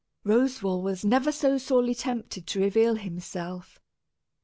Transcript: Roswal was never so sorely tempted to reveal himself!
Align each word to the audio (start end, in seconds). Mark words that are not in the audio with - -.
Roswal 0.25 0.81
was 0.81 1.05
never 1.05 1.31
so 1.31 1.59
sorely 1.59 1.93
tempted 1.93 2.47
to 2.47 2.59
reveal 2.59 2.95
himself! 2.95 3.79